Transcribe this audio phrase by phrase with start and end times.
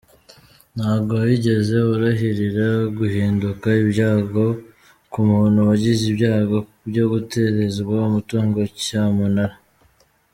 [0.75, 2.67] Ntabwo wigeze urahirira
[2.97, 4.45] guhinduka ibyago
[5.11, 6.57] ku muntu wagize ibyago
[6.89, 9.57] byo guterezwa umutungo cyamunara.’’